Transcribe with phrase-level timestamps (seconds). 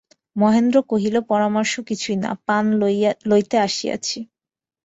[0.35, 2.65] মহেন্দ্র কহিল, পরামর্শ কিছুই না, পান
[3.29, 4.19] লইতে আসিয়াছি।